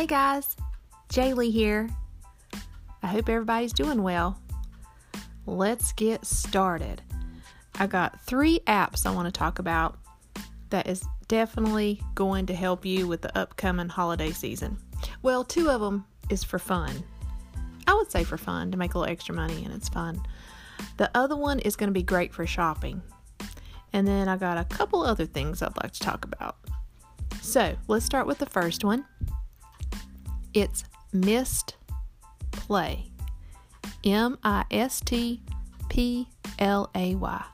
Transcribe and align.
Hey 0.00 0.06
guys, 0.06 0.56
Jaylee 1.10 1.52
here. 1.52 1.86
I 3.02 3.06
hope 3.06 3.28
everybody's 3.28 3.74
doing 3.74 4.02
well. 4.02 4.40
Let's 5.44 5.92
get 5.92 6.24
started. 6.24 7.02
I 7.78 7.86
got 7.86 8.18
three 8.22 8.60
apps 8.60 9.04
I 9.04 9.14
want 9.14 9.26
to 9.26 9.38
talk 9.38 9.58
about 9.58 9.98
that 10.70 10.86
is 10.86 11.04
definitely 11.28 12.00
going 12.14 12.46
to 12.46 12.54
help 12.54 12.86
you 12.86 13.06
with 13.06 13.20
the 13.20 13.38
upcoming 13.38 13.90
holiday 13.90 14.30
season. 14.30 14.78
Well, 15.20 15.44
two 15.44 15.68
of 15.68 15.82
them 15.82 16.06
is 16.30 16.42
for 16.42 16.58
fun. 16.58 17.04
I 17.86 17.92
would 17.92 18.10
say 18.10 18.24
for 18.24 18.38
fun 18.38 18.70
to 18.70 18.78
make 18.78 18.94
a 18.94 18.98
little 18.98 19.12
extra 19.12 19.34
money 19.34 19.66
and 19.66 19.74
it's 19.74 19.90
fun. 19.90 20.22
The 20.96 21.10
other 21.14 21.36
one 21.36 21.58
is 21.58 21.76
going 21.76 21.88
to 21.88 21.92
be 21.92 22.02
great 22.02 22.32
for 22.32 22.46
shopping. 22.46 23.02
And 23.92 24.08
then 24.08 24.28
I 24.28 24.38
got 24.38 24.56
a 24.56 24.64
couple 24.64 25.02
other 25.02 25.26
things 25.26 25.60
I'd 25.60 25.76
like 25.82 25.92
to 25.92 26.00
talk 26.00 26.24
about. 26.24 26.56
So 27.42 27.76
let's 27.86 28.06
start 28.06 28.26
with 28.26 28.38
the 28.38 28.46
first 28.46 28.82
one. 28.82 29.04
It's 30.54 30.84
Mist 31.12 31.76
Play. 32.50 33.06
M 34.04 34.38
I 34.42 34.64
S 34.70 35.00
T 35.00 35.40
P 35.88 36.28
L 36.58 36.90
A 36.94 37.14
Y. 37.14 37.44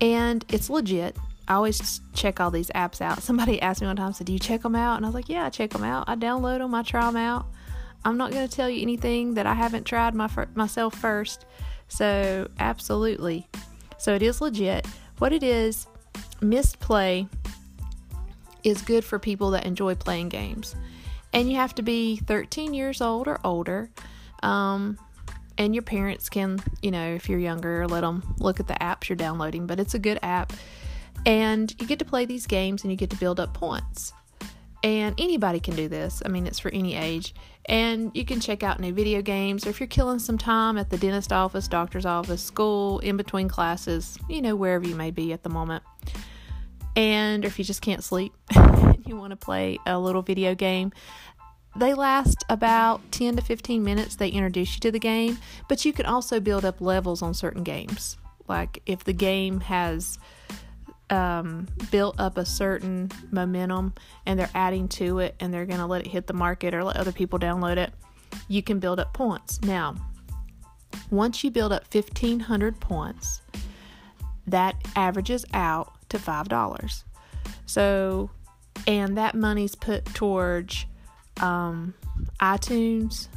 And 0.00 0.44
it's 0.48 0.68
legit. 0.68 1.16
I 1.46 1.54
always 1.54 2.00
check 2.14 2.40
all 2.40 2.50
these 2.50 2.70
apps 2.70 3.00
out. 3.00 3.22
Somebody 3.22 3.60
asked 3.62 3.80
me 3.80 3.86
one 3.86 3.96
time, 3.96 4.12
said, 4.12 4.26
Do 4.26 4.32
you 4.32 4.38
check 4.38 4.62
them 4.62 4.74
out? 4.74 4.96
And 4.96 5.04
I 5.04 5.08
was 5.08 5.14
like, 5.14 5.28
Yeah, 5.28 5.46
I 5.46 5.50
check 5.50 5.70
them 5.70 5.84
out. 5.84 6.08
I 6.08 6.16
download 6.16 6.58
them, 6.58 6.74
I 6.74 6.82
try 6.82 7.06
them 7.06 7.16
out. 7.16 7.46
I'm 8.04 8.16
not 8.16 8.32
going 8.32 8.46
to 8.46 8.54
tell 8.54 8.68
you 8.68 8.82
anything 8.82 9.34
that 9.34 9.46
I 9.46 9.54
haven't 9.54 9.84
tried 9.84 10.14
my, 10.14 10.28
myself 10.54 10.94
first. 10.94 11.46
So, 11.88 12.48
absolutely. 12.58 13.48
So, 13.98 14.14
it 14.14 14.22
is 14.22 14.40
legit. 14.40 14.86
What 15.18 15.32
it 15.32 15.42
is, 15.42 15.86
Mistplay 16.40 17.28
is 18.62 18.82
good 18.82 19.04
for 19.04 19.18
people 19.18 19.50
that 19.52 19.64
enjoy 19.64 19.94
playing 19.94 20.28
games. 20.28 20.74
And 21.34 21.50
you 21.50 21.56
have 21.56 21.74
to 21.74 21.82
be 21.82 22.16
13 22.16 22.72
years 22.72 23.00
old 23.00 23.26
or 23.26 23.40
older. 23.44 23.90
Um, 24.42 24.98
and 25.58 25.74
your 25.74 25.82
parents 25.82 26.28
can, 26.28 26.60
you 26.80 26.90
know, 26.90 27.14
if 27.14 27.28
you're 27.28 27.40
younger, 27.40 27.86
let 27.86 28.00
them 28.00 28.34
look 28.38 28.60
at 28.60 28.68
the 28.68 28.74
apps 28.74 29.08
you're 29.08 29.16
downloading. 29.16 29.66
But 29.66 29.80
it's 29.80 29.94
a 29.94 29.98
good 29.98 30.18
app. 30.22 30.52
And 31.26 31.74
you 31.80 31.86
get 31.86 31.98
to 31.98 32.04
play 32.04 32.24
these 32.24 32.46
games 32.46 32.84
and 32.84 32.90
you 32.90 32.96
get 32.96 33.10
to 33.10 33.16
build 33.16 33.40
up 33.40 33.52
points. 33.52 34.12
And 34.84 35.18
anybody 35.18 35.60
can 35.60 35.74
do 35.74 35.88
this. 35.88 36.22
I 36.24 36.28
mean, 36.28 36.46
it's 36.46 36.58
for 36.58 36.70
any 36.70 36.94
age. 36.94 37.34
And 37.66 38.10
you 38.14 38.24
can 38.24 38.40
check 38.40 38.62
out 38.62 38.78
new 38.78 38.92
video 38.92 39.22
games, 39.22 39.66
or 39.66 39.70
if 39.70 39.80
you're 39.80 39.86
killing 39.86 40.18
some 40.18 40.36
time 40.36 40.76
at 40.76 40.90
the 40.90 40.98
dentist 40.98 41.32
office, 41.32 41.66
doctor's 41.66 42.04
office, 42.04 42.42
school, 42.42 42.98
in 42.98 43.16
between 43.16 43.48
classes, 43.48 44.18
you 44.28 44.42
know, 44.42 44.54
wherever 44.54 44.86
you 44.86 44.94
may 44.94 45.10
be 45.10 45.32
at 45.32 45.42
the 45.42 45.48
moment. 45.48 45.82
And 46.94 47.44
or 47.44 47.48
if 47.48 47.58
you 47.58 47.64
just 47.64 47.80
can't 47.80 48.04
sleep 48.04 48.34
you 49.06 49.16
want 49.16 49.30
to 49.30 49.36
play 49.36 49.78
a 49.86 49.98
little 49.98 50.22
video 50.22 50.54
game, 50.54 50.92
they 51.76 51.94
last 51.94 52.44
about 52.48 53.00
10 53.12 53.36
to 53.36 53.42
15 53.42 53.82
minutes. 53.82 54.16
They 54.16 54.28
introduce 54.28 54.74
you 54.74 54.80
to 54.80 54.92
the 54.92 54.98
game, 54.98 55.38
but 55.68 55.84
you 55.84 55.92
can 55.92 56.06
also 56.06 56.40
build 56.40 56.64
up 56.64 56.80
levels 56.80 57.20
on 57.20 57.34
certain 57.34 57.64
games. 57.64 58.16
Like 58.46 58.82
if 58.86 59.04
the 59.04 59.12
game 59.12 59.60
has 59.60 60.18
um, 61.10 61.66
built 61.90 62.18
up 62.18 62.38
a 62.38 62.44
certain 62.44 63.10
momentum 63.30 63.94
and 64.26 64.38
they're 64.38 64.50
adding 64.54 64.88
to 64.88 65.18
it 65.18 65.34
and 65.40 65.52
they're 65.52 65.66
going 65.66 65.80
to 65.80 65.86
let 65.86 66.02
it 66.02 66.06
hit 66.06 66.26
the 66.26 66.32
market 66.32 66.74
or 66.74 66.84
let 66.84 66.96
other 66.96 67.12
people 67.12 67.38
download 67.38 67.76
it, 67.76 67.92
you 68.48 68.62
can 68.62 68.78
build 68.78 69.00
up 69.00 69.12
points. 69.12 69.60
Now, 69.62 69.96
once 71.10 71.42
you 71.42 71.50
build 71.50 71.72
up 71.72 71.92
1500 71.92 72.80
points, 72.80 73.40
that 74.46 74.76
averages 74.94 75.44
out 75.52 75.92
to 76.10 76.18
$5. 76.18 77.04
So, 77.66 78.30
and 78.86 79.16
that 79.16 79.34
money's 79.34 79.74
put 79.74 80.04
towards 80.06 80.86
um, 81.40 81.94
iTunes, 82.40 83.28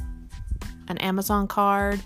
an 0.88 0.98
Amazon 0.98 1.48
card. 1.48 2.00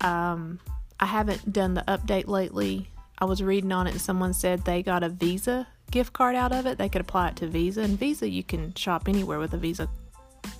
Um, 0.00 0.60
I 1.00 1.06
haven't 1.06 1.52
done 1.52 1.74
the 1.74 1.84
update 1.88 2.26
lately 2.28 2.88
I 3.18 3.24
was 3.24 3.42
reading 3.42 3.72
on 3.72 3.86
it 3.86 3.92
and 3.92 4.00
someone 4.00 4.34
said 4.34 4.64
they 4.64 4.82
got 4.82 5.02
a 5.02 5.08
Visa 5.08 5.66
gift 5.90 6.12
card 6.12 6.34
out 6.34 6.52
of 6.52 6.66
it. 6.66 6.78
They 6.78 6.88
could 6.88 7.00
apply 7.00 7.28
it 7.28 7.36
to 7.36 7.46
Visa. 7.46 7.82
And 7.82 7.98
Visa, 7.98 8.28
you 8.28 8.42
can 8.42 8.74
shop 8.74 9.08
anywhere 9.08 9.38
with 9.38 9.54
a 9.54 9.56
Visa 9.56 9.88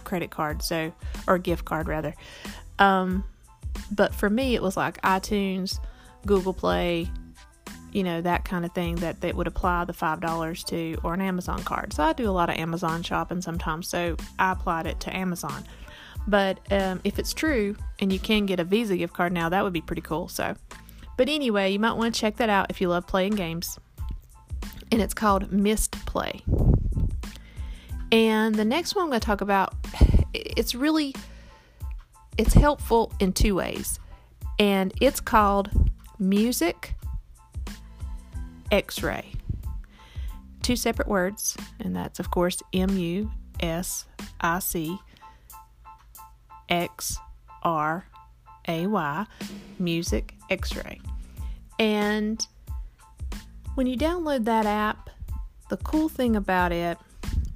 credit 0.05 0.31
card, 0.31 0.63
so, 0.63 0.93
or 1.27 1.39
gift 1.39 1.65
card 1.65 1.87
rather. 1.87 2.15
Um, 2.79 3.25
but 3.91 4.15
for 4.15 4.31
me, 4.31 4.55
it 4.55 4.63
was 4.63 4.77
like 4.77 5.01
iTunes, 5.03 5.79
Google 6.25 6.55
Play, 6.55 7.09
you 7.93 8.03
know, 8.03 8.21
that 8.21 8.45
kind 8.45 8.65
of 8.65 8.73
thing 8.73 8.97
that 8.97 9.21
they 9.21 9.33
would 9.33 9.47
apply 9.47 9.85
the 9.85 9.93
$5 9.93 10.65
to, 10.67 10.99
or 11.03 11.15
an 11.15 11.21
Amazon 11.21 11.63
card. 11.63 11.93
So 11.93 12.03
I 12.03 12.13
do 12.13 12.29
a 12.29 12.33
lot 12.33 12.51
of 12.51 12.57
Amazon 12.57 13.03
shopping 13.03 13.41
sometimes, 13.41 13.89
so 13.89 14.17
I 14.39 14.53
applied 14.53 14.87
it 14.87 15.01
to 15.01 15.17
Amazon. 15.17 15.65
But 16.27 16.59
um, 16.73 17.01
if 17.05 17.19
it's 17.19 17.33
true 17.33 17.77
and 18.01 18.13
you 18.13 18.19
can 18.19 18.47
get 18.47 18.61
a 18.61 18.65
Visa 18.65 18.97
gift 18.97 19.15
card 19.15 19.33
now, 19.33 19.49
that 19.49 19.63
would 19.63 19.73
be 19.73 19.81
pretty 19.81 20.03
cool. 20.03 20.29
So, 20.29 20.57
but 21.17 21.29
anyway, 21.29 21.71
you 21.71 21.79
might 21.79 21.93
want 21.93 22.15
to 22.15 22.21
check 22.21 22.37
that 22.37 22.49
out 22.49 22.67
if 22.69 22.81
you 22.81 22.89
love 22.89 23.07
playing 23.07 23.35
games. 23.35 23.79
And 24.93 25.01
it's 25.01 25.15
called 25.15 25.53
Mist 25.53 25.93
Play. 26.07 26.43
And 28.13 28.55
the 28.55 28.65
next 28.65 28.95
one 28.95 29.05
I'm 29.05 29.11
going 29.11 29.21
to 29.21 29.27
talk 29.27 29.41
about, 29.41 29.75
it's 30.33 30.75
really 30.75 31.15
it's 32.39 32.55
helpful 32.55 33.13
in 33.19 33.33
two 33.33 33.55
ways. 33.55 33.99
And 34.59 34.93
it's 35.01 35.21
called 35.21 35.71
Music 36.19 36.95
X-ray. 38.71 39.33
Two 40.63 40.77
separate 40.77 41.09
words, 41.09 41.57
and 41.81 41.95
that's 41.95 42.19
of 42.19 42.31
course 42.31 42.63
M 42.73 42.97
U 42.97 43.31
S 43.61 44.07
I 44.41 44.59
C 44.59 44.99
X 46.69 47.19
R 47.63 48.07
A 48.69 48.87
Y, 48.87 49.27
Music 49.79 50.35
X 50.51 50.75
ray. 50.77 51.01
And 51.79 52.45
when 53.75 53.87
you 53.87 53.97
download 53.97 54.45
that 54.45 54.67
app, 54.67 55.11
the 55.69 55.77
cool 55.79 56.09
thing 56.09 56.37
about 56.37 56.73
it 56.73 56.99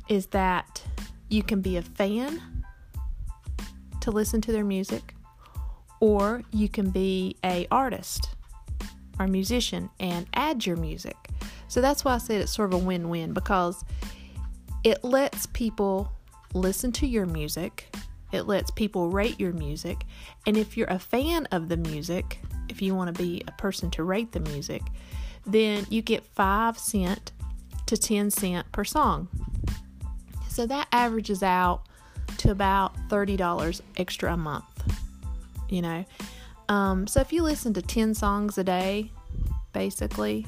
is 0.09 0.27
that 0.27 0.83
you 1.29 1.43
can 1.43 1.61
be 1.61 1.77
a 1.77 1.83
fan 1.83 2.65
to 4.01 4.11
listen 4.11 4.41
to 4.41 4.53
their 4.53 4.65
music 4.65 5.15
or 6.01 6.43
you 6.53 6.69
can 6.69 6.91
be 6.91 7.37
a 7.45 7.67
artist 7.71 8.31
or 9.21 9.29
musician 9.29 9.91
and 10.01 10.27
add 10.35 10.67
your 10.67 10.77
music. 10.77 11.17
So 11.69 11.81
that's 11.81 12.05
why 12.05 12.15
I 12.15 12.19
said 12.19 12.41
it's 12.41 12.53
sort 12.53 12.73
of 12.73 12.81
a 12.81 12.85
win-win 12.85 13.35
because 13.35 13.85
it 14.83 15.05
lets 15.05 15.47
people 15.47 16.11
listen 16.55 16.91
to 16.93 17.07
your 17.07 17.27
music. 17.27 17.95
It 18.33 18.47
lets 18.47 18.71
people 18.71 19.11
rate 19.11 19.39
your 19.39 19.53
music. 19.53 20.05
And 20.47 20.57
if 20.57 20.77
you're 20.77 20.89
a 20.89 20.99
fan 20.99 21.47
of 21.53 21.69
the 21.69 21.77
music, 21.77 22.41
if 22.71 22.81
you 22.81 22.95
want 22.95 23.15
to 23.15 23.23
be 23.23 23.43
a 23.47 23.53
person 23.53 23.91
to 23.93 24.05
rate 24.05 24.33
the 24.33 24.41
music, 24.41 24.83
then 25.47 25.87
you 25.91 26.01
get 26.01 26.25
5 26.25 26.79
cent 26.79 27.33
to 27.87 27.97
10 27.97 28.31
cent 28.31 28.73
per 28.73 28.85
song. 28.85 29.29
So 30.49 30.67
that 30.67 30.89
averages 30.93 31.43
out 31.43 31.83
to 32.39 32.51
about 32.51 32.97
$30 33.09 33.83
extra 33.99 34.33
a 34.33 34.37
month. 34.37 34.65
You 35.69 35.83
know. 35.83 36.05
Um, 36.71 37.07
so 37.07 37.21
if 37.21 37.33
you 37.33 37.43
listen 37.43 37.75
to 37.75 37.83
10 37.83 38.15
songs 38.15 38.57
a 38.57 38.65
day, 38.65 39.11
basically, 39.73 40.47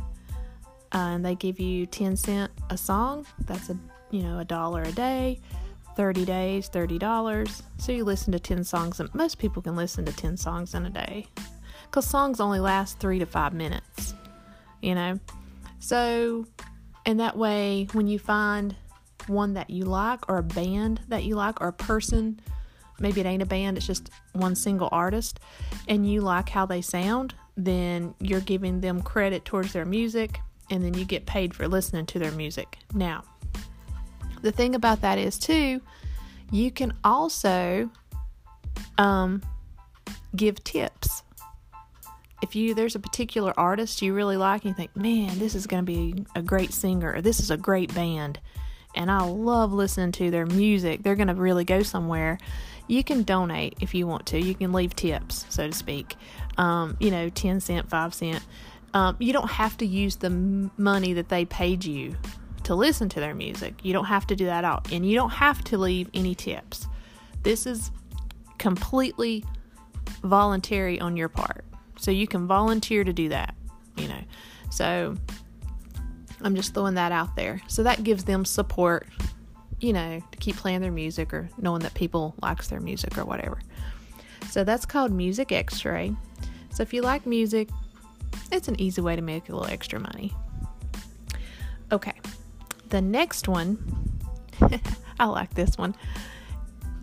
uh, 0.95 0.99
and 0.99 1.25
they 1.25 1.35
give 1.35 1.59
you 1.59 1.85
10 1.85 2.17
cent 2.17 2.51
a 2.71 2.79
song, 2.79 3.27
that's 3.41 3.69
a 3.69 3.79
you 4.13 4.23
know, 4.23 4.39
a 4.39 4.45
dollar 4.45 4.83
a 4.83 4.93
day. 4.93 5.41
30 5.97 6.25
days, 6.25 6.71
$30. 6.71 7.63
So 7.79 7.93
you 7.93 8.05
listen 8.05 8.33
to 8.33 8.39
10 8.39 8.65
songs, 8.65 9.01
and 9.01 9.13
most 9.15 9.39
people 9.39 9.61
can 9.61 9.77
listen 9.77 10.05
to 10.05 10.13
10 10.13 10.37
songs 10.37 10.75
in 10.75 10.87
a 10.87 10.91
day 10.91 11.27
because 11.85 12.07
songs 12.07 12.41
only 12.41 12.61
last 12.61 12.99
three 12.99 13.19
to 13.19 13.27
five 13.27 13.53
minutes, 13.53 14.15
you 14.81 14.95
know? 14.95 15.19
So, 15.81 16.47
and 17.05 17.21
that 17.21 17.37
way, 17.37 17.89
when 17.93 18.07
you 18.07 18.19
find 18.19 18.75
one 19.27 19.55
that 19.55 19.69
you 19.69 19.85
like, 19.85 20.31
or 20.31 20.39
a 20.39 20.43
band 20.43 21.01
that 21.09 21.25
you 21.25 21.35
like, 21.35 21.61
or 21.61 21.69
a 21.69 21.73
person, 21.73 22.41
maybe 23.03 23.21
it 23.21 23.27
ain't 23.27 23.43
a 23.43 23.47
band, 23.47 23.77
it's 23.77 23.87
just 23.87 24.11
one 24.33 24.55
single 24.55 24.89
artist, 24.93 25.41
and 25.89 26.11
you 26.11 26.21
like 26.21 26.49
how 26.49 26.65
they 26.65 26.81
sound, 26.81 27.35
then 27.57 28.15
you're 28.21 28.41
giving 28.41 28.81
them 28.81 29.03
credit 29.03 29.45
towards 29.45 29.73
their 29.73 29.85
music, 29.85 30.41
and 30.71 30.85
then 30.85 30.95
you 30.95 31.05
get 31.05 31.27
paid 31.27 31.55
for 31.55 31.69
listening 31.69 32.07
to 32.07 32.19
their 32.19 32.33
music. 32.33 32.79
Now, 32.95 33.25
the 34.41 34.53
thing 34.53 34.75
about 34.75 35.03
that 35.03 35.19
is, 35.19 35.39
too, 35.39 35.81
you 36.51 36.71
can 36.71 36.95
also 37.05 37.91
um, 38.99 39.43
give 40.35 40.63
tips 40.65 41.23
if 42.43 42.57
you 42.57 42.75
there's 42.75 42.97
a 42.97 43.01
particular 43.01 43.55
artist 43.57 44.03
you 44.03 44.13
really 44.13 44.37
like 44.37 44.65
and 44.65 44.71
you 44.71 44.75
think, 44.75 44.95
man, 44.97 45.39
this 45.39 45.55
is 45.55 45.67
going 45.67 45.87
to 45.87 45.87
be 45.87 46.27
a 46.35 46.43
great 46.43 46.73
singer 46.73 47.15
or 47.15 47.23
this 47.23 47.41
is 47.41 47.51
a 47.51 47.57
great 47.57 47.95
band, 47.95 48.41
and 48.95 49.11
I 49.11 49.23
love 49.23 49.73
listening 49.73 50.13
to 50.13 50.31
their 50.31 50.45
music, 50.45 51.03
they're 51.03 51.17
going 51.17 51.29
to 51.29 51.35
really 51.35 51.65
go 51.65 51.83
somewhere. 51.83 52.39
You 52.93 53.03
can 53.03 53.23
donate 53.23 53.79
if 53.81 53.95
you 53.95 54.07
want 54.07 54.27
to. 54.27 54.39
You 54.39 54.55
can 54.55 54.75
leave 54.75 54.95
tips, 54.95 55.47
so 55.49 55.67
to 55.67 55.73
speak. 55.73 56.15
Um, 56.59 56.99
you 57.01 57.11
know, 57.11 57.31
10 57.31 57.61
cent, 57.61 57.89
5 57.89 58.13
cent. 58.13 58.45
Um, 58.93 59.17
you 59.19 59.33
don't 59.33 59.51
have 59.51 59.79
to 59.79 59.87
use 59.87 60.17
the 60.17 60.29
money 60.29 61.15
that 61.15 61.31
they 61.31 61.47
paid 61.47 61.87
you 61.87 62.15
to 62.65 62.75
listen 62.75 63.09
to 63.09 63.19
their 63.19 63.35
music. 63.35 63.77
You 63.83 63.95
don't 63.95 64.05
have 64.05 64.27
to 64.27 64.37
do 64.37 64.45
that 64.45 64.67
out, 64.67 64.93
and 64.93 65.09
you 65.09 65.15
don't 65.15 65.31
have 65.31 65.65
to 65.65 65.79
leave 65.79 66.11
any 66.13 66.35
tips. 66.35 66.87
This 67.43 67.65
is 67.65 67.91
completely 68.59 69.43
voluntary 70.23 71.01
on 71.01 71.17
your 71.17 71.31
part. 71.31 71.65
So 71.97 72.11
you 72.11 72.29
can 72.29 72.47
volunteer 72.47 73.05
to 73.05 73.13
do 73.15 73.31
that, 73.31 73.55
you 73.97 74.07
know. 74.07 74.21
So 74.71 75.17
I'm 76.43 76.55
just 76.55 76.75
throwing 76.75 76.97
that 76.97 77.11
out 77.11 77.37
there. 77.37 77.63
So 77.69 77.85
that 77.85 78.05
gives 78.05 78.25
them 78.25 78.45
support, 78.45 79.09
you 79.83 79.93
know, 79.93 80.23
to 80.31 80.39
keep 80.39 80.57
playing 80.57 80.81
their 80.81 80.93
music 80.93 81.35
or 81.35 81.51
knowing 81.59 81.83
that 81.83 81.93
people 81.93 82.35
likes 82.41 82.69
their 82.69 82.81
music 82.81 83.19
or 83.19 83.25
whatever. 83.25 83.59
So 84.49 84.63
that's 84.63 84.87
called 84.87 85.11
Music 85.11 85.51
X-Ray. 85.51 86.15
So 86.71 86.83
if 86.83 86.95
you 86.95 87.03
like 87.03 87.27
music, 87.27 87.69
it's 88.53 88.69
an 88.69 88.81
easy 88.81 89.01
way 89.01 89.17
to 89.17 89.23
make 89.23 89.49
a 89.49 89.53
little 89.53 89.71
extra 89.71 89.99
money. 89.99 90.33
Okay. 91.91 92.13
The 92.91 93.01
next 93.01 93.49
one, 93.49 94.21
I 95.19 95.27
like 95.27 95.53
this 95.55 95.77
one. 95.77 95.97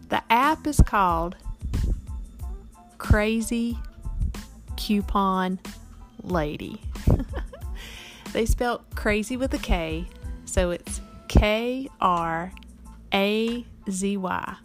The 0.07 0.23
app 0.29 0.65
is 0.65 0.79
called 0.79 1.35
Krazy 2.97 3.77
Coupon 4.77 5.59
Lady. 6.23 6.81
they 8.31 8.45
spell 8.45 8.85
crazy 8.95 9.35
with 9.35 9.53
a 9.53 9.57
K, 9.57 10.05
so 10.45 10.71
it's 10.71 11.01
K 11.27 11.89
R 11.99 12.51
A 13.13 13.65
Z 13.89 14.17
Y. 14.17 14.55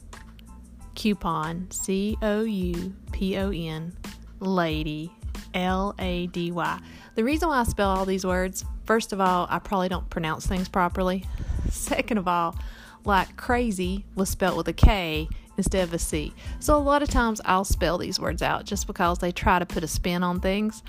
Coupon, 0.95 1.71
C 1.71 2.17
O 2.23 2.43
U 2.43 2.95
P 3.13 3.37
O 3.37 3.51
N, 3.51 3.97
lady, 4.41 5.13
L 5.53 5.95
A 5.99 6.27
D 6.29 6.51
Y. 6.53 6.81
The 7.15 7.25
reason 7.25 7.49
why 7.49 7.61
I 7.61 7.65
spell 7.65 7.91
all 7.91 8.05
these 8.05 8.25
words, 8.25 8.65
first 8.85 9.13
of 9.13 9.21
all, 9.21 9.47
I 9.51 9.59
probably 9.59 9.89
don't 9.89 10.09
pronounce 10.11 10.47
things 10.47 10.69
properly. 10.69 11.25
Second 11.71 12.19
of 12.19 12.29
all, 12.29 12.57
like 13.05 13.37
crazy 13.37 14.07
was 14.15 14.29
spelled 14.29 14.57
with 14.57 14.69
a 14.69 14.73
K 14.73 15.29
instead 15.57 15.85
of 15.85 15.95
a 15.95 15.99
C. 15.99 16.33
So 16.59 16.77
a 16.77 16.79
lot 16.79 17.03
of 17.03 17.09
times 17.09 17.41
I'll 17.45 17.65
spell 17.65 17.99
these 17.99 18.19
words 18.19 18.43
out 18.43 18.65
just 18.65 18.87
because 18.87 19.19
they 19.19 19.33
try 19.33 19.59
to 19.59 19.67
put 19.67 19.85
a 19.85 19.89
spin 19.89 20.23
on 20.23 20.41
things. 20.41 20.83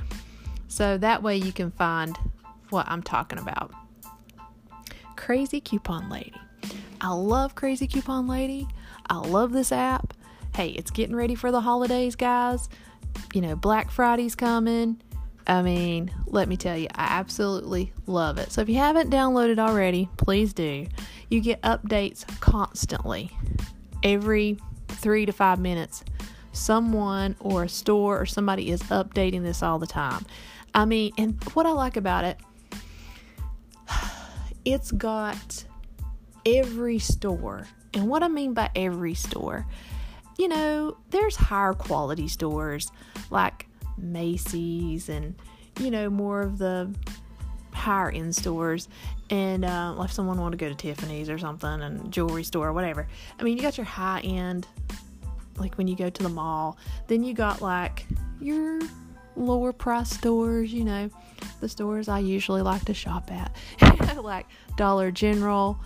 So 0.67 0.97
that 0.97 1.21
way 1.21 1.37
you 1.37 1.51
can 1.51 1.71
find 1.71 2.17
what 2.69 2.87
I'm 2.87 3.03
talking 3.03 3.39
about. 3.39 3.71
Krazy 5.15 5.63
Coupon 5.63 6.09
Lady. 6.09 6.33
I 7.01 7.13
love 7.13 7.55
Krazy 7.55 7.91
Coupon 7.91 8.27
Lady. 8.27 8.67
I 9.09 9.17
love 9.17 9.51
this 9.51 9.71
app. 9.71 10.13
Hey, 10.55 10.69
it's 10.69 10.91
getting 10.91 11.15
ready 11.15 11.35
for 11.35 11.51
the 11.51 11.61
holidays, 11.61 12.15
guys. 12.15 12.69
You 13.33 13.41
know, 13.41 13.55
Black 13.55 13.91
Friday's 13.91 14.35
coming. 14.35 15.01
I 15.47 15.61
mean, 15.61 16.11
let 16.25 16.47
me 16.47 16.57
tell 16.57 16.77
you, 16.77 16.87
I 16.95 17.05
absolutely 17.05 17.93
love 18.07 18.37
it. 18.37 18.51
So 18.51 18.61
if 18.61 18.69
you 18.69 18.75
haven't 18.75 19.11
downloaded 19.11 19.59
already, 19.59 20.09
please 20.17 20.53
do. 20.53 20.87
You 21.29 21.39
get 21.39 21.61
updates 21.61 22.25
constantly 22.39 23.31
every 24.03 24.57
three 24.87 25.25
to 25.25 25.31
five 25.31 25.59
minutes, 25.59 26.03
someone 26.51 27.35
or 27.39 27.63
a 27.63 27.69
store 27.69 28.19
or 28.19 28.25
somebody 28.25 28.71
is 28.71 28.81
updating 28.83 29.43
this 29.43 29.61
all 29.61 29.77
the 29.77 29.87
time. 29.87 30.25
I 30.73 30.85
mean, 30.85 31.11
and 31.17 31.41
what 31.53 31.65
I 31.65 31.71
like 31.71 31.97
about 31.97 32.25
it, 32.25 32.39
it's 34.65 34.91
got 34.91 35.65
every 36.45 36.99
store. 36.99 37.67
And 37.93 38.07
what 38.07 38.23
I 38.23 38.27
mean 38.27 38.53
by 38.53 38.69
every 38.75 39.13
store, 39.13 39.65
you 40.37 40.47
know, 40.47 40.97
there's 41.11 41.35
higher 41.35 41.73
quality 41.73 42.27
stores 42.27 42.91
like 43.29 43.67
Macy's 43.97 45.09
and, 45.09 45.35
you 45.79 45.89
know, 45.89 46.09
more 46.09 46.41
of 46.41 46.57
the 46.57 46.93
higher 47.73 48.09
end 48.09 48.35
stores 48.35 48.87
and 49.29 49.65
uh, 49.65 49.95
if 49.99 50.11
someone 50.11 50.39
want 50.39 50.53
to 50.53 50.57
go 50.57 50.69
to 50.69 50.75
tiffany's 50.75 51.29
or 51.29 51.37
something 51.37 51.81
and 51.81 52.11
jewelry 52.11 52.43
store 52.43 52.69
or 52.69 52.73
whatever 52.73 53.05
i 53.37 53.43
mean 53.43 53.57
you 53.57 53.61
got 53.61 53.77
your 53.77 53.85
high 53.85 54.21
end 54.21 54.65
like 55.57 55.75
when 55.75 55.87
you 55.87 55.95
go 55.95 56.09
to 56.09 56.23
the 56.23 56.29
mall 56.29 56.77
then 57.07 57.23
you 57.23 57.33
got 57.33 57.61
like 57.61 58.07
your 58.39 58.79
lower 59.35 59.73
price 59.73 60.09
stores 60.09 60.71
you 60.71 60.85
know 60.85 61.09
the 61.59 61.67
stores 61.67 62.07
i 62.07 62.17
usually 62.17 62.61
like 62.61 62.83
to 62.85 62.93
shop 62.93 63.29
at 63.31 63.53
like 64.23 64.45
dollar 64.77 65.11
general 65.11 65.77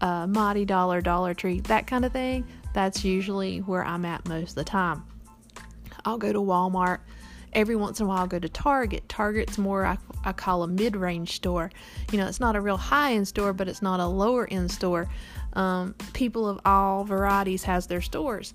uh, 0.00 0.26
mighty 0.26 0.64
dollar 0.64 1.00
dollar 1.00 1.34
tree 1.34 1.60
that 1.60 1.86
kind 1.86 2.04
of 2.04 2.12
thing 2.12 2.46
that's 2.72 3.04
usually 3.04 3.58
where 3.58 3.84
i'm 3.84 4.04
at 4.04 4.26
most 4.28 4.50
of 4.50 4.54
the 4.56 4.64
time 4.64 5.04
i'll 6.04 6.18
go 6.18 6.32
to 6.32 6.40
walmart 6.40 7.00
every 7.56 7.74
once 7.74 7.98
in 7.98 8.06
a 8.06 8.08
while 8.08 8.18
I'll 8.18 8.26
go 8.26 8.38
to 8.38 8.48
Target. 8.50 9.08
Target's 9.08 9.56
more 9.58 9.86
I, 9.86 9.96
I 10.24 10.32
call 10.32 10.62
a 10.62 10.68
mid-range 10.68 11.32
store. 11.32 11.70
You 12.12 12.18
know, 12.18 12.28
it's 12.28 12.38
not 12.38 12.54
a 12.54 12.60
real 12.60 12.76
high-end 12.76 13.26
store, 13.26 13.54
but 13.54 13.66
it's 13.66 13.82
not 13.82 13.98
a 13.98 14.06
lower-end 14.06 14.70
store. 14.70 15.08
Um, 15.54 15.94
people 16.12 16.46
of 16.46 16.60
all 16.66 17.02
varieties 17.02 17.64
has 17.64 17.86
their 17.86 18.02
stores. 18.02 18.52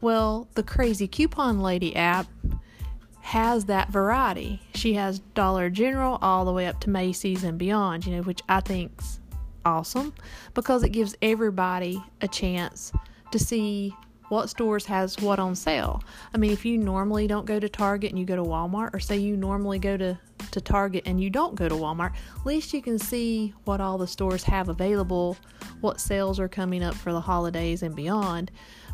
Well, 0.00 0.48
the 0.54 0.62
Krazy 0.62 1.10
Coupon 1.10 1.60
Lady 1.60 1.94
app 1.94 2.26
has 3.20 3.66
that 3.66 3.90
variety. 3.90 4.62
She 4.74 4.94
has 4.94 5.18
Dollar 5.18 5.68
General 5.68 6.18
all 6.22 6.46
the 6.46 6.52
way 6.52 6.66
up 6.66 6.80
to 6.80 6.90
Macy's 6.90 7.44
and 7.44 7.58
beyond, 7.58 8.06
you 8.06 8.16
know, 8.16 8.22
which 8.22 8.40
I 8.48 8.60
think's 8.60 9.20
awesome 9.64 10.12
because 10.54 10.82
it 10.82 10.90
gives 10.90 11.14
everybody 11.22 12.02
a 12.20 12.28
chance 12.28 12.92
to 13.32 13.38
see 13.38 13.94
what 14.28 14.50
stores 14.50 14.84
has 14.86 15.18
what 15.18 15.38
on 15.38 15.54
sale. 15.54 16.02
I 16.34 16.38
mean, 16.38 16.52
if 16.52 16.64
you 16.64 16.78
normally 16.78 17.26
don't 17.26 17.46
go 17.46 17.58
to 17.58 17.68
Target 17.68 18.10
and 18.10 18.18
you 18.18 18.26
go 18.26 18.36
to 18.36 18.42
Walmart, 18.42 18.94
or 18.94 19.00
say 19.00 19.16
you 19.16 19.36
normally 19.36 19.78
go 19.78 19.96
to, 19.96 20.18
to 20.50 20.60
Target 20.60 21.04
and 21.06 21.20
you 21.20 21.30
don't 21.30 21.54
go 21.54 21.68
to 21.68 21.74
Walmart, 21.74 22.12
at 22.38 22.46
least 22.46 22.72
you 22.72 22.82
can 22.82 22.98
see 22.98 23.54
what 23.64 23.80
all 23.80 23.98
the 23.98 24.06
stores 24.06 24.44
have 24.44 24.68
available, 24.68 25.36
what 25.80 26.00
sales 26.00 26.38
are 26.38 26.48
coming 26.48 26.82
up 26.82 26.94
for 26.94 27.12
the 27.12 27.20
holidays 27.20 27.82
and 27.82 27.96
beyond. 27.96 28.50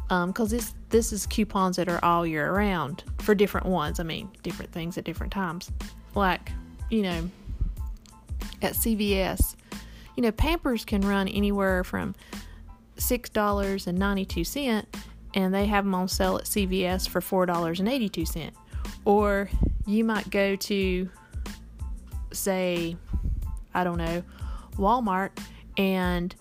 Because 0.09 0.53
um, 0.53 0.57
this 0.57 0.75
this 0.91 1.13
is 1.15 1.27
coupons 1.27 1.77
that 1.77 1.89
are 1.89 1.99
all 2.05 2.27
year 2.27 2.53
round 2.53 3.05
for 3.21 3.35
different 3.35 3.67
ones. 3.67 3.99
I 3.99 4.03
mean, 4.03 4.29
different 4.43 4.71
things 4.71 4.99
at 4.99 5.05
different 5.05 5.33
times. 5.33 5.73
Like, 6.15 6.53
you 6.91 7.03
know, 7.03 7.31
at 8.61 8.75
CVS, 8.75 9.57
you 10.17 10.23
know, 10.23 10.33
Pampers 10.33 10.85
can 10.85 11.03
run 11.03 11.29
anywhere 11.29 11.85
from 11.85 12.15
six 12.97 13.29
dollars 13.29 13.87
and 13.87 13.99
ninety 13.99 14.25
two 14.25 14.45
cent 14.45 14.89
and 15.35 15.53
they 15.53 15.67
have 15.67 15.85
them 15.85 15.95
on 15.95 16.09
sale 16.09 16.37
at 16.37 16.45
CVS 16.45 17.09
for 17.09 17.21
$4.82. 17.21 18.53
Or 19.05 19.51
you 19.87 20.05
might 20.05 20.31
go 20.31 20.57
to, 20.57 21.11
say, 22.33 22.97
I 23.75 23.85
don't 23.85 23.99
know, 23.99 24.23
Walmart, 24.77 25.31
and 25.77 26.35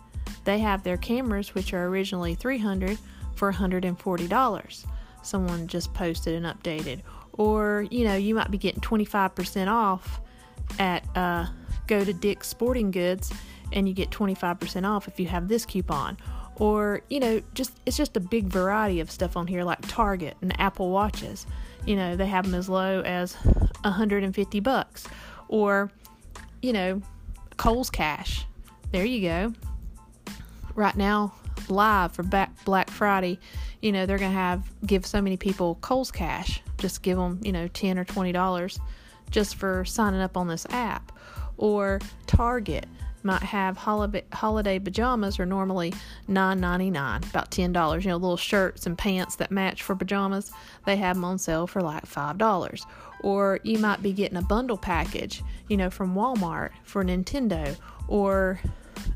they 0.45 0.59
have 0.59 0.83
their 0.83 0.97
cameras, 0.97 1.55
which 1.55 1.73
are 1.73 1.87
originally 1.87 2.35
300 2.35 2.97
for 3.35 3.51
$140. 3.51 4.85
Someone 5.23 5.67
just 5.67 5.93
posted 5.93 6.35
and 6.35 6.45
updated. 6.45 7.01
Or, 7.33 7.87
you 7.89 8.05
know, 8.05 8.15
you 8.15 8.35
might 8.35 8.51
be 8.51 8.59
getting 8.59 8.81
25% 8.81 9.67
off 9.67 10.21
at 10.77 11.05
uh, 11.17 11.47
go 11.87 12.05
to 12.05 12.13
Dick's 12.13 12.47
Sporting 12.47 12.91
Goods 12.91 13.33
and 13.73 13.87
you 13.87 13.93
get 13.93 14.09
25% 14.11 14.87
off 14.87 15.07
if 15.07 15.19
you 15.19 15.27
have 15.27 15.47
this 15.47 15.65
coupon. 15.65 16.17
Or 16.55 17.01
you 17.09 17.19
know 17.19 17.41
just 17.55 17.79
it's 17.85 17.97
just 17.97 18.15
a 18.15 18.19
big 18.19 18.45
variety 18.45 18.99
of 18.99 19.09
stuff 19.09 19.35
on 19.35 19.47
here 19.47 19.63
like 19.63 19.79
target 19.87 20.37
and 20.41 20.57
apple 20.61 20.91
watches. 20.91 21.47
You 21.85 21.95
know 21.95 22.15
they 22.15 22.27
have 22.27 22.45
them 22.45 22.53
as 22.53 22.69
low 22.69 23.01
as 23.01 23.33
150 23.81 24.59
bucks. 24.59 25.07
Or 25.47 25.91
you 26.61 26.71
know 26.71 27.01
Kohl's 27.57 27.89
cash. 27.89 28.45
There 28.91 29.03
you 29.03 29.21
go. 29.27 29.53
Right 30.75 30.95
now 30.95 31.33
live 31.69 32.11
for 32.11 32.23
black 32.23 32.89
friday 32.89 33.39
you 33.83 33.91
know 33.91 34.05
they're 34.05 34.17
gonna 34.17 34.33
have 34.33 34.63
give 34.85 35.05
so 35.05 35.21
many 35.21 35.37
people 35.37 35.75
Kohl's 35.81 36.11
cash. 36.11 36.61
Just 36.77 37.01
give 37.01 37.17
them 37.17 37.39
you 37.43 37.51
know 37.51 37.67
10 37.67 37.99
or 37.99 38.05
20 38.05 38.31
dollars 38.31 38.79
just 39.29 39.55
for 39.55 39.83
signing 39.85 40.21
up 40.21 40.37
on 40.37 40.47
this 40.47 40.65
app. 40.69 41.11
Or 41.57 41.99
target 42.25 42.85
might 43.23 43.43
have 43.43 43.77
holiday 43.77 44.23
holiday 44.31 44.79
pajamas 44.79 45.39
are 45.39 45.45
normally 45.45 45.93
$9.99, 46.29 47.29
about 47.29 47.51
$10. 47.51 48.03
You 48.03 48.09
know, 48.09 48.17
little 48.17 48.37
shirts 48.37 48.85
and 48.85 48.97
pants 48.97 49.35
that 49.37 49.51
match 49.51 49.83
for 49.83 49.95
pajamas, 49.95 50.51
they 50.85 50.95
have 50.97 51.15
them 51.15 51.25
on 51.25 51.37
sale 51.37 51.67
for 51.67 51.81
like 51.81 52.05
$5. 52.05 52.85
Or 53.21 53.59
you 53.63 53.79
might 53.79 54.03
be 54.03 54.11
getting 54.11 54.37
a 54.37 54.41
bundle 54.41 54.77
package, 54.77 55.43
you 55.69 55.77
know, 55.77 55.89
from 55.89 56.13
Walmart 56.13 56.71
for 56.83 57.03
Nintendo 57.03 57.77
or 58.07 58.59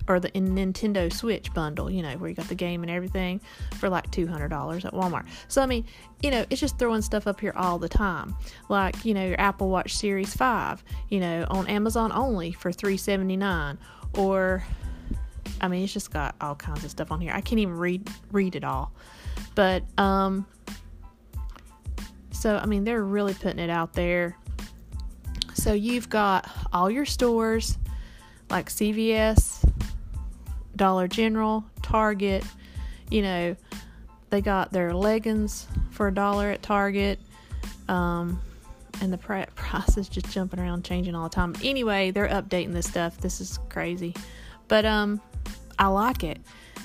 or 0.08 0.20
the 0.20 0.30
Nintendo 0.32 1.12
Switch 1.12 1.54
bundle, 1.54 1.90
you 1.92 2.02
know, 2.02 2.16
where 2.18 2.30
you 2.30 2.36
got 2.36 2.48
the 2.48 2.56
game 2.56 2.84
and 2.84 2.92
everything 2.92 3.42
for 3.76 3.90
like 3.90 4.10
$200 4.12 4.86
at 4.86 4.94
Walmart. 4.94 5.26
So, 5.48 5.62
I 5.62 5.66
mean, 5.66 5.86
you 6.22 6.32
know, 6.32 6.46
it's 6.50 6.62
just 6.62 6.80
throwing 6.80 7.02
stuff 7.02 7.28
up 7.28 7.40
here 7.40 7.54
all 7.56 7.78
the 7.78 7.90
time. 7.90 8.36
Like, 8.70 9.04
you 9.06 9.14
know, 9.14 9.26
your 9.26 9.40
Apple 9.40 9.70
Watch 9.70 9.96
Series 9.96 10.34
5, 10.34 10.84
you 11.10 11.20
know, 11.20 11.46
on 11.50 11.68
Amazon 11.68 12.12
only 12.14 12.52
for 12.52 12.72
$379 12.72 13.78
or 14.16 14.64
I 15.60 15.68
mean, 15.68 15.84
it's 15.84 15.94
just 15.94 16.12
got 16.12 16.36
all 16.42 16.56
kinds 16.56 16.84
of 16.84 16.92
stuff 16.92 17.12
on 17.12 17.20
here. 17.22 17.32
I 17.34 17.42
can't 17.42 17.60
even 17.60 17.78
read 17.78 18.08
read 18.32 18.56
it 18.56 18.64
all. 18.64 18.92
But 19.56 19.84
um 19.98 20.46
so 22.32 22.58
I 22.58 22.66
mean, 22.66 22.84
they're 22.84 23.04
really 23.04 23.34
putting 23.34 23.60
it 23.60 23.70
out 23.70 23.94
there. 23.94 24.38
So 25.54 25.74
you've 25.74 26.10
got 26.10 26.50
all 26.72 26.90
your 26.90 27.06
stores 27.06 27.78
like 28.50 28.70
CVS, 28.70 29.70
Dollar 30.76 31.08
General, 31.08 31.66
Target, 31.82 32.44
you 33.10 33.22
know, 33.22 33.56
they 34.30 34.42
got 34.42 34.72
their 34.72 34.94
leggings 34.94 35.68
for 35.92 36.08
a 36.08 36.14
dollar 36.14 36.52
at 36.52 36.62
Target. 36.62 37.20
Um, 37.88 38.42
and 39.02 39.12
the 39.12 39.18
price 39.18 39.98
is 39.98 40.10
just 40.10 40.32
jumping 40.32 40.60
around, 40.60 40.84
changing 40.84 41.16
all 41.16 41.24
the 41.24 41.36
time. 41.36 41.56
Anyway, 41.64 42.12
they're 42.12 42.28
updating 42.28 42.74
this 42.74 42.88
stuff. 42.88 43.18
This 43.18 43.42
is 43.42 43.60
crazy. 43.70 44.14
But 44.68 44.86
um, 44.86 45.22
I 45.80 45.88
like 45.88 46.24
it. 46.24 46.40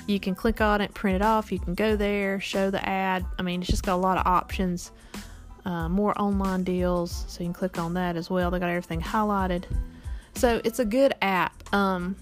You 0.07 0.19
can 0.19 0.35
click 0.35 0.61
on 0.61 0.81
it, 0.81 0.93
print 0.93 1.15
it 1.15 1.21
off. 1.21 1.51
You 1.51 1.59
can 1.59 1.75
go 1.75 1.95
there, 1.95 2.39
show 2.39 2.69
the 2.69 2.87
ad. 2.87 3.25
I 3.39 3.41
mean, 3.41 3.61
it's 3.61 3.69
just 3.69 3.83
got 3.83 3.95
a 3.95 4.01
lot 4.01 4.17
of 4.17 4.27
options. 4.27 4.91
Uh, 5.65 5.87
more 5.87 6.19
online 6.19 6.65
deals, 6.65 7.23
so 7.29 7.39
you 7.39 7.45
can 7.45 7.53
click 7.53 7.79
on 7.79 7.93
that 7.93 8.17
as 8.17 8.29
well. 8.29 8.51
They 8.51 8.59
got 8.59 8.69
everything 8.69 9.01
highlighted. 9.01 9.63
So 10.35 10.59
it's 10.65 10.79
a 10.79 10.85
good 10.85 11.13
app. 11.21 11.73
Um, 11.73 12.17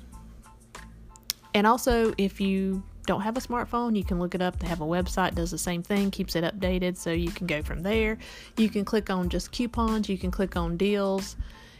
and 1.55 1.65
also, 1.65 2.13
if 2.19 2.39
you 2.39 2.83
don't 3.05 3.22
have 3.22 3.38
a 3.38 3.41
smartphone, 3.41 3.96
you 3.98 4.03
can 4.03 4.20
look 4.20 4.36
it 4.36 4.41
up. 4.41 4.60
They 4.60 4.67
have 4.67 4.81
a 4.81 4.86
website, 4.86 5.36
does 5.36 5.51
the 5.51 5.58
same 5.58 5.84
thing, 5.84 6.12
keeps 6.12 6.36
it 6.36 6.43
updated, 6.43 6.98
so 6.98 7.12
you 7.12 7.31
can 7.31 7.48
go 7.48 7.62
from 7.62 7.81
there. 7.81 8.17
You 8.58 8.70
can 8.70 8.86
click 8.86 9.10
on 9.10 9.29
just 9.29 9.51
coupons, 9.51 10.10
you 10.10 10.17
can 10.17 10.31
click 10.31 10.55
on 10.55 10.77
deals, 10.77 11.36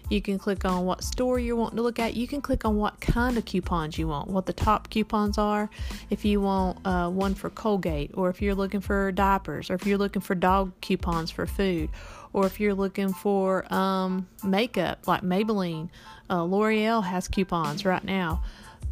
you 0.10 0.22
can 0.22 0.38
click 0.38 0.66
on 0.66 0.86
what 0.86 1.04
store 1.04 1.40
you're 1.40 1.56
wanting 1.56 1.78
to 1.78 1.84
look 1.84 1.98
at. 1.98 2.16
You 2.16 2.28
can 2.28 2.42
click 2.42 2.66
on 2.66 2.76
what 2.76 3.00
kind 3.00 3.38
of 3.38 3.46
coupons 3.46 3.98
you 3.98 4.10
want, 4.10 4.28
what 4.28 4.46
the 4.46 4.54
top 4.54 4.90
coupons 4.90 5.38
are. 5.38 5.70
If 6.10 6.26
you 6.26 6.42
want 6.42 6.86
uh, 6.86 7.10
one 7.10 7.34
for 7.34 7.50
Colgate, 7.50 8.12
or 8.16 8.30
if 8.30 8.42
you're 8.42 8.56
looking 8.56 8.82
for 8.82 9.12
diapers, 9.14 9.70
or 9.70 9.76
if 9.76 9.86
you're 9.86 9.98
looking 9.98 10.22
for 10.22 10.36
dog 10.36 10.74
coupons 10.82 11.32
for 11.32 11.46
food, 11.46 11.90
or 12.34 12.46
if 12.46 12.60
you're 12.60 12.74
looking 12.74 13.14
for 13.14 13.72
um, 13.74 14.28
makeup 14.44 15.08
like 15.08 15.22
Maybelline, 15.22 15.90
uh, 16.30 16.44
L'Oreal 16.44 17.04
has 17.04 17.30
coupons 17.30 17.86
right 17.86 18.04
now. 18.04 18.44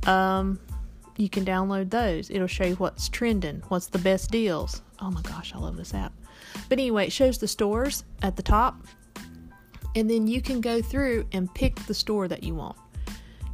Um, 0.05 0.59
you 1.19 1.29
can 1.29 1.43
download 1.43 1.89
those. 1.89 2.31
It'll 2.31 2.47
show 2.47 2.63
you 2.63 2.75
what's 2.75 3.09
trending, 3.09 3.61
what's 3.67 3.87
the 3.87 3.99
best 3.99 4.31
deals. 4.31 4.81
Oh 4.99 5.11
my 5.11 5.21
gosh, 5.21 5.53
I 5.53 5.57
love 5.57 5.75
this 5.75 5.93
app. 5.93 6.13
But 6.69 6.79
anyway, 6.79 7.07
it 7.07 7.11
shows 7.11 7.37
the 7.37 7.47
stores 7.47 8.05
at 8.21 8.37
the 8.37 8.41
top, 8.41 8.77
and 9.95 10.09
then 10.09 10.27
you 10.27 10.41
can 10.41 10.61
go 10.61 10.81
through 10.81 11.27
and 11.33 11.53
pick 11.53 11.75
the 11.87 11.93
store 11.93 12.29
that 12.29 12.41
you 12.41 12.55
want. 12.55 12.77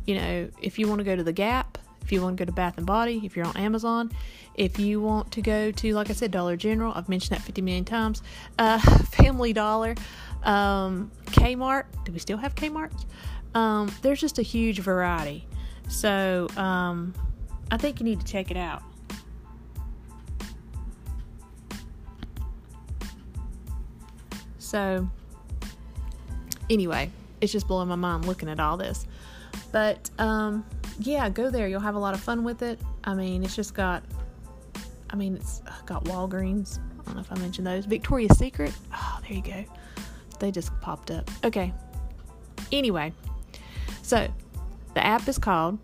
You 0.05 0.15
know, 0.15 0.49
if 0.61 0.77
you 0.77 0.87
want 0.87 0.99
to 0.99 1.03
go 1.03 1.15
to 1.15 1.23
the 1.23 1.33
Gap, 1.33 1.79
if 2.03 2.11
you 2.11 2.21
want 2.21 2.37
to 2.37 2.41
go 2.41 2.45
to 2.45 2.51
Bath 2.51 2.77
and 2.77 2.85
Body, 2.85 3.21
if 3.25 3.35
you're 3.35 3.47
on 3.47 3.57
Amazon, 3.57 4.11
if 4.53 4.77
you 4.77 5.01
want 5.01 5.31
to 5.31 5.41
go 5.41 5.71
to, 5.71 5.93
like 5.95 6.11
I 6.11 6.13
said, 6.13 6.29
Dollar 6.29 6.55
General, 6.55 6.93
I've 6.95 7.09
mentioned 7.09 7.35
that 7.35 7.43
50 7.43 7.63
million 7.63 7.83
times, 7.83 8.21
uh, 8.59 8.77
Family 9.05 9.53
Dollar, 9.53 9.95
um, 10.43 11.11
Kmart. 11.25 11.85
Do 12.03 12.11
we 12.11 12.19
still 12.19 12.37
have 12.37 12.53
Kmart? 12.53 12.91
Um, 13.55 13.91
there's 14.03 14.21
just 14.21 14.37
a 14.37 14.43
huge 14.43 14.81
variety. 14.81 15.47
So, 15.87 16.47
um, 16.57 17.13
I 17.71 17.77
think 17.77 17.99
you 17.99 18.05
need 18.05 18.19
to 18.19 18.25
check 18.25 18.51
it 18.51 18.57
out. 18.57 18.83
So, 24.57 25.07
anyway, 26.69 27.11
it's 27.39 27.51
just 27.51 27.67
blowing 27.67 27.87
my 27.87 27.95
mind 27.95 28.25
looking 28.25 28.49
at 28.49 28.59
all 28.59 28.77
this. 28.77 29.05
But, 29.71 30.09
um, 30.19 30.65
yeah, 30.99 31.29
go 31.29 31.49
there. 31.49 31.67
You'll 31.67 31.79
have 31.81 31.95
a 31.95 31.99
lot 31.99 32.13
of 32.13 32.19
fun 32.19 32.43
with 32.43 32.61
it. 32.61 32.79
I 33.03 33.13
mean, 33.13 33.43
it's 33.43 33.55
just 33.55 33.73
got, 33.73 34.03
I 35.09 35.15
mean, 35.15 35.35
it's 35.35 35.61
got 35.85 36.03
Walgreens. 36.05 36.79
I 36.99 37.03
don't 37.05 37.15
know 37.15 37.21
if 37.21 37.31
I 37.31 37.37
mentioned 37.39 37.67
those. 37.67 37.85
Victoria's 37.85 38.37
Secret. 38.37 38.73
Oh, 38.93 39.19
there 39.21 39.37
you 39.37 39.43
go. 39.43 39.65
They 40.39 40.51
just 40.51 40.77
popped 40.81 41.11
up. 41.11 41.29
Okay. 41.43 41.73
Anyway, 42.71 43.13
so 44.01 44.27
the 44.93 45.05
app 45.05 45.27
is 45.27 45.37
called 45.37 45.77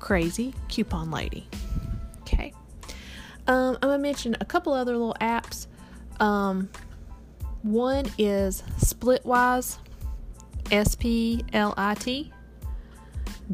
Krazy 0.00 0.54
Coupon 0.68 1.10
Lady. 1.10 1.48
Okay. 2.22 2.52
Um, 3.46 3.76
I'm 3.76 3.88
gonna 3.88 3.98
mention 3.98 4.36
a 4.40 4.44
couple 4.44 4.72
other 4.72 4.92
little 4.92 5.16
apps. 5.20 5.66
Um, 6.20 6.68
one 7.62 8.06
is 8.18 8.62
Splitwise, 8.78 9.78
S 10.70 10.94
P 10.94 11.44
L 11.52 11.74
I 11.76 11.94
T 11.94 12.32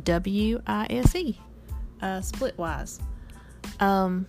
W 0.03 0.61
I 0.67 0.87
S 0.91 1.15
E, 1.15 1.39
uh, 2.03 2.19
Splitwise. 2.19 3.01
Um, 3.81 4.27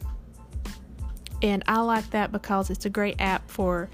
and 1.41 1.63
I 1.67 1.81
like 1.81 2.09
that 2.11 2.31
because 2.31 2.69
it's 2.69 2.85
a 2.85 2.89
great 2.89 3.15
app 3.19 3.49
for 3.49 3.89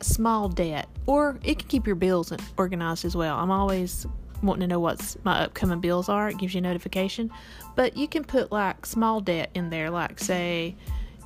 small 0.00 0.48
debt, 0.48 0.88
or 1.06 1.38
it 1.42 1.58
can 1.58 1.68
keep 1.68 1.86
your 1.86 1.96
bills 1.96 2.32
organized 2.56 3.04
as 3.04 3.16
well. 3.16 3.36
I'm 3.36 3.50
always 3.50 4.06
wanting 4.42 4.60
to 4.60 4.66
know 4.66 4.80
what 4.80 5.16
my 5.24 5.44
upcoming 5.44 5.80
bills 5.80 6.08
are, 6.08 6.28
it 6.28 6.38
gives 6.38 6.54
you 6.54 6.58
a 6.58 6.62
notification. 6.62 7.30
But 7.74 7.96
you 7.96 8.08
can 8.08 8.24
put 8.24 8.52
like 8.52 8.86
small 8.86 9.20
debt 9.20 9.50
in 9.54 9.70
there, 9.70 9.90
like 9.90 10.18
say 10.18 10.76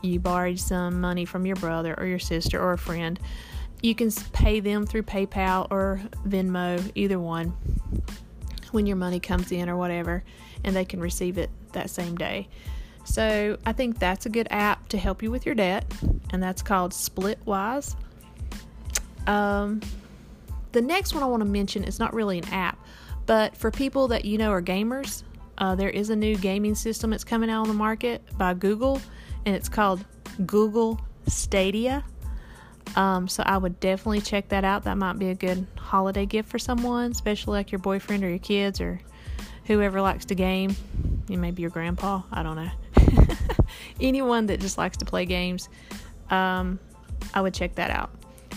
you 0.02 0.18
borrowed 0.18 0.58
some 0.58 1.00
money 1.00 1.24
from 1.24 1.46
your 1.46 1.56
brother 1.56 1.94
or 1.98 2.06
your 2.06 2.18
sister 2.18 2.60
or 2.60 2.72
a 2.72 2.78
friend. 2.78 3.18
You 3.82 3.94
can 3.94 4.10
pay 4.32 4.60
them 4.60 4.86
through 4.86 5.04
PayPal 5.04 5.66
or 5.70 6.00
Venmo, 6.26 6.90
either 6.94 7.18
one, 7.18 7.54
when 8.72 8.86
your 8.86 8.96
money 8.96 9.20
comes 9.20 9.52
in 9.52 9.68
or 9.68 9.76
whatever, 9.76 10.22
and 10.64 10.76
they 10.76 10.84
can 10.84 11.00
receive 11.00 11.38
it 11.38 11.50
that 11.72 11.90
same 11.90 12.16
day. 12.16 12.48
So 13.04 13.56
I 13.64 13.72
think 13.72 13.98
that's 13.98 14.26
a 14.26 14.28
good 14.28 14.48
app 14.50 14.88
to 14.88 14.98
help 14.98 15.22
you 15.22 15.30
with 15.30 15.46
your 15.46 15.54
debt, 15.54 15.90
and 16.30 16.42
that's 16.42 16.62
called 16.62 16.92
Splitwise. 16.92 17.96
Um, 19.26 19.80
the 20.72 20.80
next 20.80 21.14
one 21.14 21.22
I 21.22 21.26
want 21.26 21.40
to 21.40 21.48
mention 21.48 21.84
is 21.84 21.98
not 21.98 22.14
really 22.14 22.38
an 22.38 22.48
app, 22.50 22.78
but 23.26 23.56
for 23.56 23.70
people 23.70 24.08
that 24.08 24.24
you 24.24 24.38
know 24.38 24.50
are 24.50 24.62
gamers, 24.62 25.22
uh, 25.58 25.74
there 25.74 25.90
is 25.90 26.10
a 26.10 26.16
new 26.16 26.36
gaming 26.36 26.74
system 26.74 27.10
that's 27.10 27.24
coming 27.24 27.50
out 27.50 27.62
on 27.62 27.68
the 27.68 27.74
market 27.74 28.22
by 28.38 28.54
Google, 28.54 29.00
and 29.44 29.54
it's 29.54 29.68
called 29.68 30.04
Google 30.46 31.00
Stadia. 31.26 32.04
Um, 32.96 33.28
so 33.28 33.42
I 33.44 33.56
would 33.56 33.78
definitely 33.78 34.20
check 34.20 34.48
that 34.48 34.64
out. 34.64 34.84
That 34.84 34.96
might 34.96 35.18
be 35.18 35.28
a 35.28 35.34
good 35.34 35.66
holiday 35.76 36.26
gift 36.26 36.48
for 36.48 36.58
someone, 36.58 37.10
especially 37.12 37.52
like 37.52 37.70
your 37.70 37.78
boyfriend 37.78 38.24
or 38.24 38.28
your 38.28 38.38
kids 38.38 38.80
or 38.80 39.00
whoever 39.66 40.00
likes 40.00 40.24
to 40.26 40.34
game. 40.34 40.74
Maybe 41.28 41.62
your 41.62 41.70
grandpa. 41.70 42.22
I 42.32 42.42
don't 42.42 42.56
know. 42.56 42.70
Anyone 44.00 44.46
that 44.46 44.60
just 44.60 44.78
likes 44.78 44.96
to 44.96 45.04
play 45.04 45.26
games, 45.26 45.68
um, 46.30 46.80
I 47.32 47.40
would 47.40 47.54
check 47.54 47.76
that 47.76 47.90
out. 47.90 48.10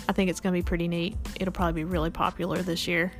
I 0.07 0.13
think 0.13 0.29
it's 0.29 0.39
going 0.39 0.53
to 0.53 0.57
be 0.57 0.63
pretty 0.63 0.87
neat. 0.87 1.15
It'll 1.39 1.53
probably 1.53 1.83
be 1.83 1.85
really 1.85 2.09
popular 2.09 2.57
this 2.61 2.87
year. 2.87 3.11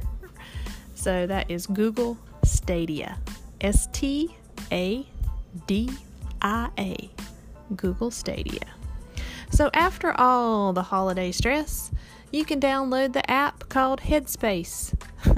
So 0.96 1.28
that 1.28 1.50
is 1.50 1.68
Google 1.68 2.18
Stadia. 2.44 3.18
S 3.62 3.88
T 3.92 4.36
A 4.72 5.06
D 5.68 5.90
I 6.42 6.70
A. 6.78 7.10
Google 7.76 8.12
Stadia. 8.12 8.68
So 9.50 9.70
after 9.74 10.20
all 10.20 10.74
the 10.74 10.82
holiday 10.82 11.32
stress, 11.32 11.92
you 12.32 12.44
can 12.46 12.60
download 12.60 13.14
the 13.14 13.30
app 13.30 13.70
called 13.70 14.02
Headspace. 14.02 14.94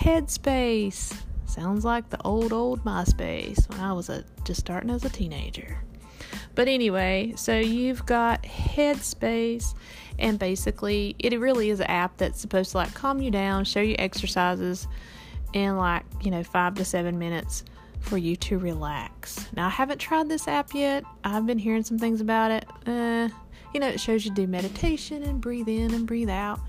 Headspace. 0.00 1.16
Sounds 1.46 1.84
like 1.84 2.08
the 2.10 2.22
old, 2.22 2.52
old 2.52 2.84
MySpace 2.84 3.68
when 3.68 3.80
I 3.80 3.92
was 3.92 4.08
a, 4.08 4.24
just 4.44 4.60
starting 4.60 4.90
as 4.90 5.04
a 5.04 5.10
teenager. 5.10 5.82
But 6.54 6.68
anyway, 6.68 7.34
so 7.36 7.58
you've 7.58 8.06
got 8.06 8.42
Headspace, 8.44 9.74
and 10.22 10.38
basically, 10.38 11.16
it 11.18 11.38
really 11.38 11.68
is 11.68 11.80
an 11.80 11.86
app 11.88 12.16
that's 12.16 12.40
supposed 12.40 12.70
to 12.70 12.78
like 12.78 12.94
calm 12.94 13.20
you 13.20 13.30
down, 13.30 13.64
show 13.64 13.80
you 13.80 13.96
exercises 13.98 14.86
in 15.52 15.76
like, 15.76 16.04
you 16.22 16.30
know, 16.30 16.44
five 16.44 16.74
to 16.76 16.84
seven 16.84 17.18
minutes 17.18 17.64
for 18.00 18.16
you 18.16 18.36
to 18.36 18.56
relax. 18.56 19.48
Now, 19.54 19.66
I 19.66 19.70
haven't 19.70 19.98
tried 19.98 20.28
this 20.28 20.46
app 20.46 20.74
yet. 20.74 21.04
I've 21.24 21.44
been 21.44 21.58
hearing 21.58 21.82
some 21.82 21.98
things 21.98 22.20
about 22.20 22.52
it. 22.52 22.64
Uh, 22.86 23.28
you 23.74 23.80
know, 23.80 23.88
it 23.88 24.00
shows 24.00 24.24
you 24.24 24.32
do 24.32 24.46
meditation 24.46 25.24
and 25.24 25.40
breathe 25.40 25.68
in 25.68 25.92
and 25.92 26.06
breathe 26.06 26.30
out, 26.30 26.60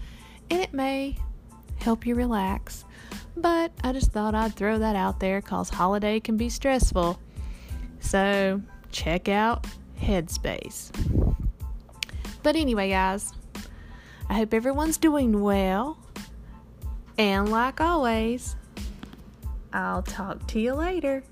and 0.49 0.59
it 0.59 0.73
may 0.73 1.15
help 1.77 2.07
you 2.07 2.15
relax. 2.15 2.85
But 3.37 3.71
I 3.83 3.93
just 3.93 4.11
thought 4.11 4.33
I'd 4.33 4.55
throw 4.55 4.79
that 4.79 4.95
out 4.95 5.19
there 5.19 5.41
because 5.41 5.69
holiday 5.69 6.19
can 6.19 6.37
be 6.37 6.49
stressful. 6.49 7.19
So 7.99 8.61
check 8.91 9.29
out 9.29 9.67
Headspace. 10.01 10.91
But 12.41 12.55
anyway, 12.55 12.89
guys, 12.89 13.31
I 14.29 14.35
hope 14.35 14.53
everyone's 14.53 14.97
doing 14.97 15.41
well. 15.41 15.97
And 17.17 17.49
like 17.49 17.79
always, 17.79 18.55
I'll 19.71 20.03
talk 20.03 20.47
to 20.47 20.59
you 20.59 20.73
later. 20.73 21.23